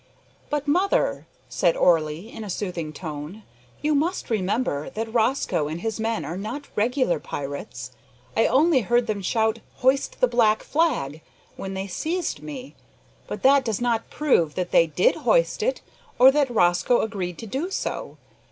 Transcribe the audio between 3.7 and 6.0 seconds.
"you must remember that Rosco and his